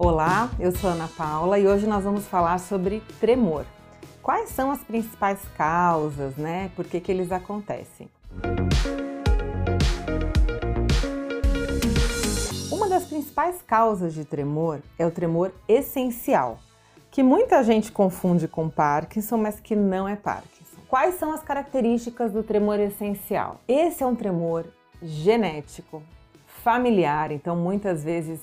Olá, 0.00 0.48
eu 0.60 0.70
sou 0.70 0.90
Ana 0.90 1.08
Paula 1.08 1.58
e 1.58 1.66
hoje 1.66 1.84
nós 1.84 2.04
vamos 2.04 2.24
falar 2.24 2.60
sobre 2.60 3.02
tremor. 3.18 3.66
Quais 4.22 4.50
são 4.50 4.70
as 4.70 4.78
principais 4.78 5.40
causas, 5.56 6.36
né? 6.36 6.70
Por 6.76 6.84
que, 6.84 7.00
que 7.00 7.10
eles 7.10 7.32
acontecem? 7.32 8.08
Uma 12.70 12.88
das 12.88 13.06
principais 13.06 13.60
causas 13.60 14.14
de 14.14 14.24
tremor 14.24 14.80
é 14.96 15.04
o 15.04 15.10
tremor 15.10 15.52
essencial, 15.66 16.60
que 17.10 17.20
muita 17.20 17.64
gente 17.64 17.90
confunde 17.90 18.46
com 18.46 18.70
Parkinson, 18.70 19.36
mas 19.36 19.58
que 19.58 19.74
não 19.74 20.08
é 20.08 20.14
Parkinson. 20.14 20.76
Quais 20.86 21.16
são 21.16 21.32
as 21.32 21.42
características 21.42 22.30
do 22.30 22.44
tremor 22.44 22.78
essencial? 22.78 23.60
Esse 23.66 24.04
é 24.04 24.06
um 24.06 24.14
tremor 24.14 24.64
genético, 25.02 26.00
familiar, 26.46 27.32
então 27.32 27.56
muitas 27.56 28.04
vezes 28.04 28.40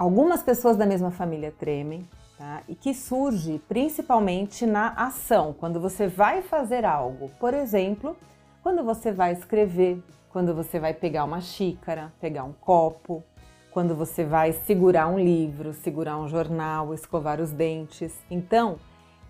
algumas 0.00 0.42
pessoas 0.42 0.78
da 0.78 0.86
mesma 0.86 1.10
família 1.10 1.52
tremem, 1.52 2.08
tá? 2.38 2.62
E 2.66 2.74
que 2.74 2.94
surge 2.94 3.60
principalmente 3.68 4.64
na 4.64 4.94
ação, 4.94 5.52
quando 5.52 5.78
você 5.78 6.06
vai 6.08 6.40
fazer 6.40 6.86
algo. 6.86 7.30
Por 7.38 7.52
exemplo, 7.52 8.16
quando 8.62 8.82
você 8.82 9.12
vai 9.12 9.32
escrever, 9.32 10.02
quando 10.30 10.54
você 10.54 10.80
vai 10.80 10.94
pegar 10.94 11.24
uma 11.24 11.42
xícara, 11.42 12.10
pegar 12.18 12.44
um 12.44 12.52
copo, 12.54 13.22
quando 13.70 13.94
você 13.94 14.24
vai 14.24 14.52
segurar 14.52 15.06
um 15.06 15.18
livro, 15.18 15.74
segurar 15.74 16.16
um 16.16 16.26
jornal, 16.30 16.94
escovar 16.94 17.38
os 17.38 17.50
dentes. 17.50 18.14
Então, 18.30 18.78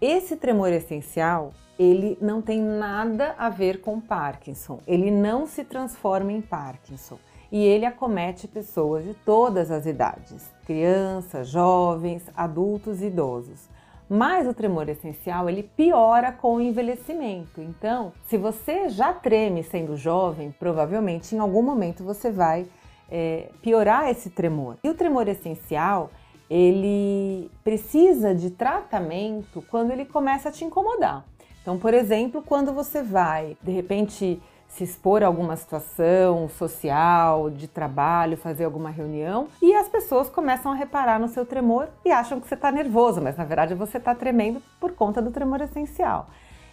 esse 0.00 0.34
tremor 0.34 0.72
essencial, 0.72 1.52
ele 1.78 2.16
não 2.22 2.40
tem 2.40 2.62
nada 2.62 3.34
a 3.36 3.50
ver 3.50 3.82
com 3.82 4.00
Parkinson. 4.00 4.80
Ele 4.86 5.10
não 5.10 5.46
se 5.46 5.62
transforma 5.62 6.32
em 6.32 6.40
Parkinson 6.40 7.18
e 7.54 7.64
ele 7.64 7.86
acomete 7.86 8.48
pessoas 8.48 9.04
de 9.04 9.14
todas 9.14 9.70
as 9.70 9.86
idades, 9.86 10.50
crianças, 10.66 11.46
jovens, 11.46 12.24
adultos 12.36 13.00
e 13.00 13.06
idosos. 13.06 13.68
Mas 14.10 14.48
o 14.48 14.52
tremor 14.52 14.88
essencial 14.88 15.48
ele 15.48 15.62
piora 15.62 16.32
com 16.32 16.56
o 16.56 16.60
envelhecimento. 16.60 17.60
Então, 17.60 18.12
se 18.24 18.36
você 18.36 18.88
já 18.88 19.12
treme 19.12 19.62
sendo 19.62 19.96
jovem, 19.96 20.52
provavelmente 20.58 21.36
em 21.36 21.38
algum 21.38 21.62
momento 21.62 22.02
você 22.02 22.28
vai 22.28 22.66
é, 23.08 23.48
piorar 23.62 24.10
esse 24.10 24.30
tremor. 24.30 24.76
E 24.82 24.90
o 24.90 24.94
tremor 24.94 25.28
essencial 25.28 26.10
ele 26.50 27.48
precisa 27.62 28.34
de 28.34 28.50
tratamento 28.50 29.62
quando 29.70 29.92
ele 29.92 30.04
começa 30.04 30.48
a 30.48 30.52
te 30.52 30.64
incomodar. 30.64 31.24
Então, 31.62 31.78
por 31.78 31.94
exemplo, 31.94 32.42
quando 32.42 32.72
você 32.72 33.00
vai 33.00 33.56
de 33.62 33.70
repente 33.70 34.42
se 34.74 34.82
expor 34.82 35.22
a 35.22 35.26
alguma 35.28 35.54
situação 35.54 36.48
social, 36.48 37.48
de 37.48 37.68
trabalho, 37.68 38.36
fazer 38.36 38.64
alguma 38.64 38.90
reunião, 38.90 39.46
e 39.62 39.72
as 39.72 39.88
pessoas 39.88 40.28
começam 40.28 40.72
a 40.72 40.74
reparar 40.74 41.20
no 41.20 41.28
seu 41.28 41.46
tremor 41.46 41.88
e 42.04 42.10
acham 42.10 42.40
que 42.40 42.48
você 42.48 42.54
está 42.54 42.72
nervoso, 42.72 43.20
mas 43.20 43.36
na 43.36 43.44
verdade 43.44 43.74
você 43.74 43.98
está 43.98 44.16
tremendo 44.16 44.60
por 44.80 44.92
conta 44.92 45.22
do 45.22 45.30
tremor 45.30 45.60
essencial. 45.60 46.28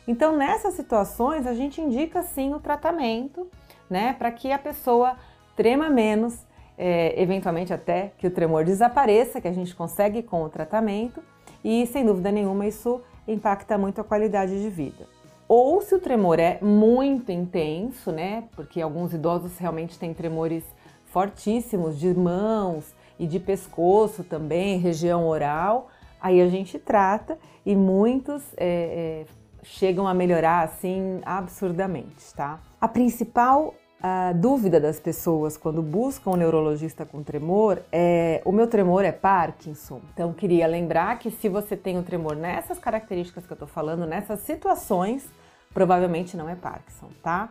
Então, 0.07 0.35
nessas 0.35 0.73
situações, 0.73 1.45
a 1.45 1.53
gente 1.53 1.79
indica 1.79 2.23
sim 2.23 2.55
o 2.55 2.59
tratamento, 2.59 3.47
né, 3.87 4.13
para 4.17 4.31
que 4.31 4.51
a 4.51 4.57
pessoa 4.57 5.15
trema 5.55 5.87
menos, 5.87 6.43
é, 6.75 7.21
eventualmente 7.21 7.71
até 7.71 8.13
que 8.17 8.25
o 8.25 8.31
tremor 8.31 8.65
desapareça, 8.65 9.39
que 9.39 9.47
a 9.47 9.53
gente 9.53 9.75
consegue 9.75 10.23
com 10.23 10.43
o 10.43 10.49
tratamento, 10.49 11.21
e 11.63 11.85
sem 11.85 12.03
dúvida 12.03 12.31
nenhuma 12.31 12.65
isso 12.65 12.99
impacta 13.27 13.77
muito 13.77 14.01
a 14.01 14.03
qualidade 14.03 14.59
de 14.59 14.69
vida 14.71 15.20
ou 15.53 15.81
se 15.81 15.93
o 15.93 15.99
tremor 15.99 16.39
é 16.39 16.59
muito 16.61 17.29
intenso, 17.29 18.09
né? 18.09 18.45
Porque 18.55 18.79
alguns 18.79 19.13
idosos 19.13 19.57
realmente 19.57 19.99
têm 19.99 20.13
tremores 20.13 20.63
fortíssimos 21.07 21.99
de 21.99 22.17
mãos 22.17 22.95
e 23.19 23.27
de 23.27 23.37
pescoço 23.37 24.23
também, 24.23 24.79
região 24.79 25.27
oral. 25.27 25.89
Aí 26.21 26.39
a 26.39 26.47
gente 26.47 26.79
trata 26.79 27.37
e 27.65 27.75
muitos 27.75 28.41
é, 28.55 29.25
é, 29.25 29.25
chegam 29.61 30.07
a 30.07 30.13
melhorar 30.13 30.63
assim 30.63 31.19
absurdamente, 31.25 32.33
tá? 32.33 32.61
A 32.79 32.87
principal 32.87 33.73
a 34.01 34.33
dúvida 34.33 34.79
das 34.79 34.99
pessoas 34.99 35.57
quando 35.57 35.81
buscam 35.81 36.31
um 36.31 36.35
neurologista 36.37 37.05
com 37.05 37.21
tremor 37.21 37.81
é: 37.91 38.41
o 38.45 38.53
meu 38.53 38.67
tremor 38.67 39.03
é 39.03 39.11
Parkinson? 39.11 39.99
Então, 40.13 40.31
queria 40.33 40.65
lembrar 40.65 41.19
que 41.19 41.29
se 41.29 41.49
você 41.49 41.75
tem 41.75 41.99
o 41.99 42.03
tremor 42.03 42.37
nessas 42.37 42.79
características 42.79 43.45
que 43.45 43.51
eu 43.51 43.57
tô 43.57 43.67
falando, 43.67 44.07
nessas 44.07 44.39
situações, 44.39 45.29
provavelmente 45.73 46.35
não 46.35 46.49
é 46.49 46.55
Parkinson, 46.55 47.09
tá? 47.21 47.49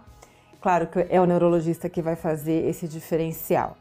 Claro 0.60 0.86
que 0.88 1.06
é 1.08 1.20
o 1.20 1.26
neurologista 1.26 1.88
que 1.88 2.02
vai 2.02 2.16
fazer 2.16 2.68
esse 2.68 2.86
diferencial. 2.86 3.76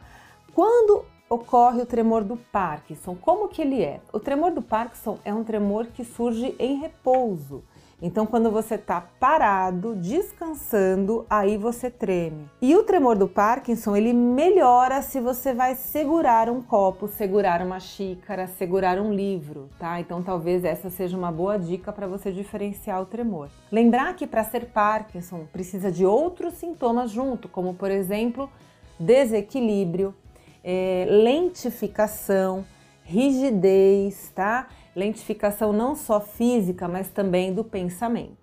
Quando 0.53 1.05
ocorre 1.29 1.81
o 1.81 1.85
tremor 1.85 2.23
do 2.23 2.37
Parkinson, 2.37 3.15
como 3.15 3.49
que 3.49 3.61
ele 3.61 3.83
é? 3.83 3.99
O 4.11 4.19
tremor 4.19 4.51
do 4.51 4.61
Parkinson 4.61 5.19
é 5.23 5.33
um 5.33 5.43
tremor 5.43 5.87
que 5.87 6.03
surge 6.03 6.55
em 6.57 6.79
repouso. 6.79 7.63
Então, 8.01 8.25
quando 8.25 8.49
você 8.49 8.75
está 8.75 9.01
parado, 9.19 9.93
descansando, 9.95 11.25
aí 11.29 11.57
você 11.57 11.89
treme. 11.89 12.49
E 12.61 12.73
o 12.75 12.83
tremor 12.83 13.17
do 13.17 13.27
Parkinson, 13.27 13.93
ele 13.95 14.13
melhora 14.13 15.01
se 15.01 15.19
você 15.19 15.53
vai 15.53 15.75
segurar 15.75 16.49
um 16.49 16.61
copo, 16.61 17.09
segurar 17.09 17.61
uma 17.61 17.79
xícara, 17.79 18.47
segurar 18.47 18.99
um 18.99 19.13
livro, 19.13 19.69
tá? 19.77 19.99
Então, 19.99 20.23
talvez 20.23 20.63
essa 20.63 20.89
seja 20.89 21.17
uma 21.17 21.31
boa 21.31 21.59
dica 21.59 21.91
para 21.91 22.07
você 22.07 22.31
diferenciar 22.31 23.01
o 23.01 23.05
tremor. 23.05 23.49
Lembrar 23.69 24.15
que 24.15 24.25
para 24.25 24.45
ser 24.45 24.67
Parkinson 24.67 25.45
precisa 25.51 25.91
de 25.91 26.05
outros 26.05 26.53
sintomas 26.53 27.11
junto, 27.11 27.49
como 27.49 27.73
por 27.73 27.91
exemplo, 27.91 28.49
desequilíbrio, 28.97 30.15
é, 30.63 31.05
lentificação, 31.09 32.65
rigidez, 33.09 34.31
tá? 34.35 34.67
lentificação 34.95 35.73
não 35.73 35.95
só 35.95 36.19
física, 36.19 36.87
mas 36.87 37.09
também 37.09 37.53
do 37.53 37.63
pensamento. 37.63 38.37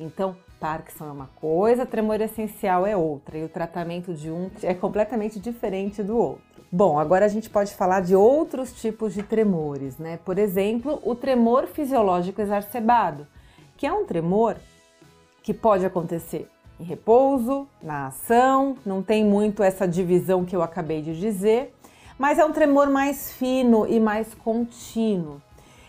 Então, 0.00 0.36
Parkinson 0.58 1.06
é 1.06 1.12
uma 1.12 1.30
coisa, 1.36 1.86
tremor 1.86 2.20
essencial 2.20 2.86
é 2.86 2.96
outra, 2.96 3.38
e 3.38 3.44
o 3.44 3.48
tratamento 3.48 4.12
de 4.14 4.30
um 4.30 4.50
é 4.62 4.74
completamente 4.74 5.38
diferente 5.38 6.02
do 6.02 6.16
outro. 6.16 6.42
Bom, 6.70 6.98
agora 6.98 7.24
a 7.24 7.28
gente 7.28 7.48
pode 7.48 7.74
falar 7.74 8.00
de 8.00 8.14
outros 8.14 8.72
tipos 8.72 9.14
de 9.14 9.22
tremores, 9.22 9.96
né? 9.98 10.18
Por 10.24 10.38
exemplo, 10.38 11.00
o 11.04 11.14
tremor 11.14 11.66
fisiológico 11.66 12.40
exacerbado, 12.40 13.26
que 13.76 13.86
é 13.86 13.92
um 13.92 14.04
tremor 14.04 14.56
que 15.42 15.54
pode 15.54 15.86
acontecer 15.86 16.48
em 16.78 16.84
repouso, 16.84 17.66
na 17.82 18.08
ação, 18.08 18.76
não 18.84 19.02
tem 19.02 19.24
muito 19.24 19.62
essa 19.62 19.86
divisão 19.86 20.44
que 20.44 20.54
eu 20.54 20.62
acabei 20.62 21.02
de 21.02 21.18
dizer, 21.18 21.74
mas 22.18 22.38
é 22.38 22.44
um 22.44 22.52
tremor 22.52 22.90
mais 22.90 23.32
fino 23.32 23.86
e 23.86 24.00
mais 24.00 24.34
contínuo. 24.34 25.40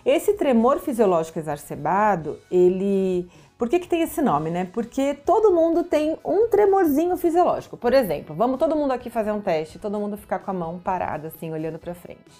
Esse 0.05 0.33
tremor 0.33 0.79
fisiológico 0.79 1.39
exacerbado, 1.39 2.39
ele. 2.49 3.29
Por 3.57 3.67
que, 3.67 3.79
que 3.79 3.87
tem 3.87 4.01
esse 4.01 4.21
nome, 4.21 4.49
né? 4.49 4.69
Porque 4.71 5.13
todo 5.13 5.51
mundo 5.51 5.83
tem 5.83 6.17
um 6.23 6.47
tremorzinho 6.47 7.17
fisiológico. 7.17 7.75
Por 7.75 7.93
exemplo, 7.93 8.33
vamos 8.33 8.57
todo 8.57 8.75
mundo 8.75 8.91
aqui 8.91 9.09
fazer 9.09 9.31
um 9.31 9.41
teste, 9.41 9.77
todo 9.77 9.99
mundo 9.99 10.15
ficar 10.15 10.39
com 10.39 10.51
a 10.51 10.53
mão 10.53 10.79
parada, 10.79 11.27
assim, 11.27 11.51
olhando 11.51 11.77
para 11.77 11.93
frente. 11.93 12.31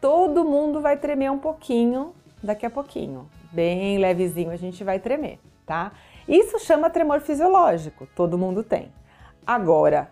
Todo 0.00 0.44
mundo 0.44 0.80
vai 0.80 0.96
tremer 0.96 1.30
um 1.30 1.38
pouquinho 1.38 2.12
daqui 2.42 2.66
a 2.66 2.70
pouquinho. 2.70 3.28
Bem 3.52 3.98
levezinho 3.98 4.50
a 4.50 4.56
gente 4.56 4.82
vai 4.82 4.98
tremer, 4.98 5.38
tá? 5.64 5.92
Isso 6.26 6.58
chama 6.58 6.90
tremor 6.90 7.20
fisiológico, 7.20 8.08
todo 8.16 8.36
mundo 8.36 8.64
tem. 8.64 8.92
Agora, 9.46 10.10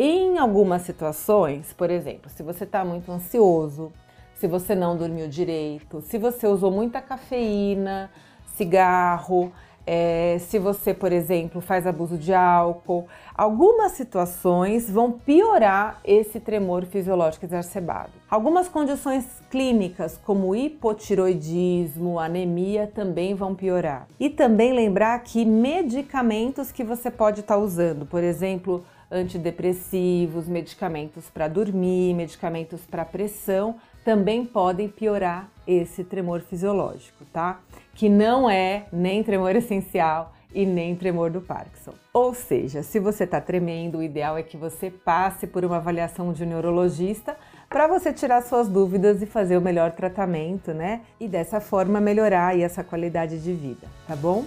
em 0.00 0.38
algumas 0.38 0.82
situações, 0.82 1.72
por 1.72 1.90
exemplo, 1.90 2.30
se 2.30 2.40
você 2.40 2.62
está 2.62 2.84
muito 2.84 3.10
ansioso, 3.10 3.92
se 4.36 4.46
você 4.46 4.72
não 4.72 4.96
dormiu 4.96 5.26
direito, 5.26 6.00
se 6.00 6.16
você 6.16 6.46
usou 6.46 6.70
muita 6.70 7.00
cafeína, 7.00 8.08
cigarro, 8.54 9.52
é, 9.84 10.36
se 10.38 10.56
você, 10.56 10.94
por 10.94 11.10
exemplo, 11.10 11.60
faz 11.60 11.84
abuso 11.84 12.16
de 12.16 12.32
álcool, 12.32 13.08
algumas 13.34 13.92
situações 13.92 14.88
vão 14.88 15.10
piorar 15.10 15.98
esse 16.04 16.38
tremor 16.38 16.84
fisiológico 16.84 17.46
exacerbado. 17.46 18.12
Algumas 18.30 18.68
condições 18.68 19.24
clínicas, 19.50 20.16
como 20.24 20.54
hipotiroidismo, 20.54 22.20
anemia, 22.20 22.86
também 22.86 23.34
vão 23.34 23.52
piorar. 23.52 24.06
E 24.20 24.30
também 24.30 24.72
lembrar 24.72 25.18
que 25.24 25.44
medicamentos 25.44 26.70
que 26.70 26.84
você 26.84 27.10
pode 27.10 27.40
estar 27.40 27.56
tá 27.56 27.60
usando, 27.60 28.06
por 28.06 28.22
exemplo, 28.22 28.84
antidepressivos, 29.10 30.46
medicamentos 30.46 31.30
para 31.30 31.48
dormir, 31.48 32.14
medicamentos 32.14 32.82
para 32.82 33.04
pressão, 33.04 33.76
também 34.04 34.44
podem 34.44 34.88
piorar 34.88 35.50
esse 35.66 36.04
tremor 36.04 36.40
fisiológico, 36.40 37.24
tá? 37.32 37.60
Que 37.94 38.08
não 38.08 38.48
é 38.48 38.86
nem 38.92 39.22
tremor 39.22 39.54
essencial 39.56 40.32
e 40.54 40.64
nem 40.64 40.96
tremor 40.96 41.30
do 41.30 41.40
Parkinson. 41.40 41.92
Ou 42.12 42.32
seja, 42.32 42.82
se 42.82 42.98
você 42.98 43.24
está 43.24 43.40
tremendo, 43.40 43.98
o 43.98 44.02
ideal 44.02 44.38
é 44.38 44.42
que 44.42 44.56
você 44.56 44.90
passe 44.90 45.46
por 45.46 45.64
uma 45.64 45.76
avaliação 45.76 46.32
de 46.32 46.42
um 46.42 46.46
neurologista 46.46 47.36
para 47.68 47.86
você 47.86 48.12
tirar 48.12 48.42
suas 48.42 48.66
dúvidas 48.68 49.20
e 49.20 49.26
fazer 49.26 49.58
o 49.58 49.60
melhor 49.60 49.92
tratamento, 49.92 50.72
né? 50.72 51.02
E 51.20 51.28
dessa 51.28 51.60
forma 51.60 52.00
melhorar 52.00 52.58
essa 52.58 52.82
qualidade 52.82 53.38
de 53.42 53.52
vida, 53.52 53.86
tá 54.06 54.16
bom? 54.16 54.44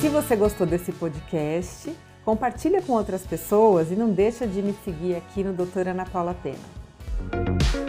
Se 0.00 0.08
você 0.08 0.34
gostou 0.34 0.66
desse 0.66 0.92
podcast, 0.92 1.94
compartilha 2.28 2.82
com 2.82 2.92
outras 2.92 3.22
pessoas 3.22 3.90
e 3.90 3.96
não 3.96 4.10
deixa 4.10 4.46
de 4.46 4.60
me 4.60 4.76
seguir 4.84 5.16
aqui 5.16 5.42
no 5.42 5.54
Doutora 5.54 5.92
Ana 5.92 6.04
Paula 6.04 6.34
Pena. 6.34 7.87